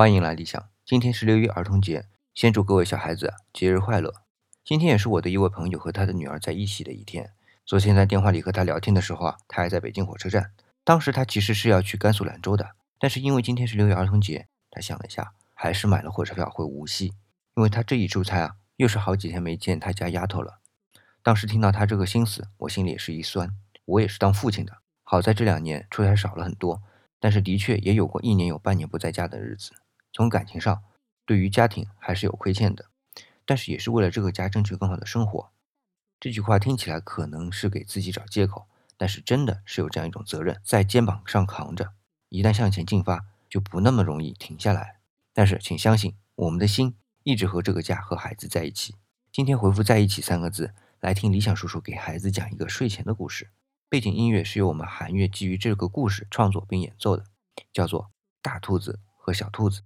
[0.00, 0.70] 欢迎来理想。
[0.86, 4.14] 今天是六一儿童节，先祝各位小孩子节日快乐。
[4.64, 7.34] 今天也是我的一位朋友和他的女儿在一起的一天。
[7.66, 10.52] 昨天在电话里和他聊天的时候啊，他还在北京火车站。
[10.84, 17.12] 当时他其实是要去甘肃兰州的，但是因为今天是六一儿童节，他想了一下，还是买了火车票回无锡。
[17.54, 20.60] 因为他这一出差啊，又是好几天没见他家丫头了。
[21.22, 23.54] 当时听到他这个心思，我心里也是一酸。
[23.84, 26.82] 我也是当父亲的，好在这两年出差少了很多。
[27.22, 29.72] 但是的确也有过一年有半年不在家的日子，
[30.12, 30.82] 从感情上，
[31.24, 32.86] 对于家庭还是有亏欠的，
[33.44, 35.50] 但是也是为了这个家争取更好的生活。
[36.18, 38.66] 这句话听起来可能是给自己找借口，
[38.96, 41.94] 但是真的是有这样一种责任在肩膀上扛着，
[42.28, 45.00] 一旦向前进发，就不那么容易停下来。
[45.32, 48.96] 但是请相信，我们的心一直和这个家和孩子在一起。
[49.32, 53.50] 今天回复在一起三个字，来听理想叔叔给孩子讲一个睡前的故事。
[53.88, 57.24] 背景音乐是由我们韩月基于这个故事创作并演奏的，
[57.72, 58.02] 叫做
[58.42, 59.80] 《大兔子和小兔子》。